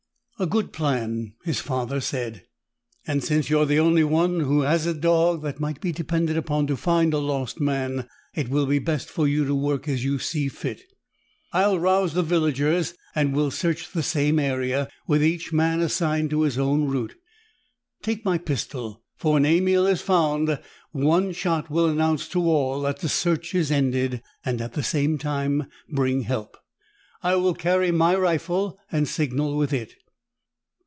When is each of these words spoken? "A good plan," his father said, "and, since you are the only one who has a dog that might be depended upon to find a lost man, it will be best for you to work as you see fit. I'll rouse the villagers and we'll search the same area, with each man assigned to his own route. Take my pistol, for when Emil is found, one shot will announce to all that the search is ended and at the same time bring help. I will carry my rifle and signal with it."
"A 0.39 0.47
good 0.47 0.73
plan," 0.73 1.35
his 1.43 1.59
father 1.59 2.01
said, 2.01 2.47
"and, 3.05 3.23
since 3.23 3.51
you 3.51 3.59
are 3.59 3.65
the 3.67 3.77
only 3.79 4.03
one 4.03 4.39
who 4.39 4.61
has 4.61 4.87
a 4.87 4.93
dog 4.95 5.43
that 5.43 5.59
might 5.59 5.79
be 5.79 5.91
depended 5.91 6.35
upon 6.35 6.65
to 6.65 6.75
find 6.75 7.13
a 7.13 7.19
lost 7.19 7.59
man, 7.61 8.07
it 8.33 8.49
will 8.49 8.65
be 8.65 8.79
best 8.79 9.07
for 9.07 9.27
you 9.27 9.45
to 9.45 9.53
work 9.53 9.87
as 9.87 10.03
you 10.03 10.17
see 10.17 10.47
fit. 10.47 10.81
I'll 11.53 11.77
rouse 11.77 12.15
the 12.15 12.23
villagers 12.23 12.95
and 13.13 13.35
we'll 13.35 13.51
search 13.51 13.91
the 13.91 14.01
same 14.01 14.39
area, 14.39 14.89
with 15.05 15.23
each 15.23 15.53
man 15.53 15.79
assigned 15.79 16.31
to 16.31 16.41
his 16.41 16.57
own 16.57 16.85
route. 16.87 17.13
Take 18.01 18.25
my 18.25 18.39
pistol, 18.39 19.03
for 19.17 19.33
when 19.33 19.45
Emil 19.45 19.85
is 19.85 20.01
found, 20.01 20.59
one 20.91 21.33
shot 21.33 21.69
will 21.69 21.87
announce 21.87 22.27
to 22.29 22.41
all 22.41 22.81
that 22.81 22.97
the 23.01 23.09
search 23.09 23.53
is 23.53 23.69
ended 23.69 24.23
and 24.43 24.59
at 24.59 24.73
the 24.73 24.81
same 24.81 25.19
time 25.19 25.67
bring 25.87 26.21
help. 26.21 26.57
I 27.21 27.35
will 27.35 27.53
carry 27.53 27.91
my 27.91 28.15
rifle 28.15 28.79
and 28.91 29.07
signal 29.07 29.55
with 29.55 29.71
it." 29.71 29.93